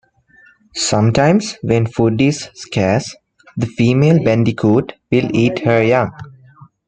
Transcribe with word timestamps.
Sometimes 0.77 1.59
when 1.61 1.85
food 1.85 2.19
is 2.21 2.49
scarce, 2.55 3.15
the 3.55 3.67
female 3.67 4.23
bandicoot 4.23 4.93
will 5.11 5.29
eat 5.37 5.59
her 5.59 5.83
young. 5.83 6.09